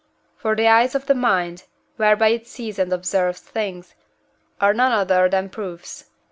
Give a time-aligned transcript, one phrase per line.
[0.35, 1.65] For the eyes of the mind,
[1.97, 3.93] whereby it sees and observes things,
[4.59, 6.05] are none other than proofs.